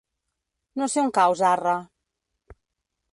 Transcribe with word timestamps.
No 0.81 0.87
sé 0.93 1.03
on 1.07 1.13
cau 1.17 1.37
Zarra. 1.41 1.75